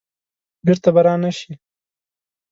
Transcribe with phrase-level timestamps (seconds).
[0.65, 1.53] بیرته به را نه شي.